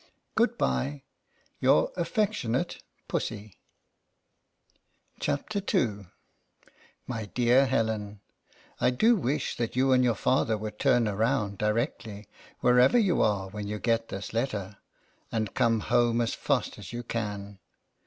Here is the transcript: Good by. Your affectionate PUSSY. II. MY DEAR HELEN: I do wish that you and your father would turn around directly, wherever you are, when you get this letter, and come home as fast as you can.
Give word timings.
Good 0.33 0.57
by. 0.57 1.03
Your 1.59 1.91
affectionate 1.95 2.81
PUSSY. 3.07 3.59
II. 5.27 6.07
MY 7.05 7.25
DEAR 7.35 7.67
HELEN: 7.67 8.19
I 8.79 8.89
do 8.89 9.15
wish 9.15 9.55
that 9.57 9.75
you 9.75 9.91
and 9.91 10.03
your 10.03 10.15
father 10.15 10.57
would 10.57 10.79
turn 10.79 11.07
around 11.07 11.59
directly, 11.59 12.27
wherever 12.61 12.97
you 12.97 13.21
are, 13.21 13.49
when 13.49 13.67
you 13.67 13.77
get 13.77 14.07
this 14.09 14.33
letter, 14.33 14.77
and 15.31 15.53
come 15.53 15.81
home 15.81 16.19
as 16.19 16.33
fast 16.33 16.79
as 16.79 16.91
you 16.91 17.03
can. 17.03 17.59